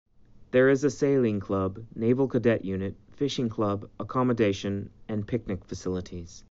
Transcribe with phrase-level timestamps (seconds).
[0.49, 6.39] There is a sailing club, naval cadet unit, fishing club, accommodation, and picnic facilities.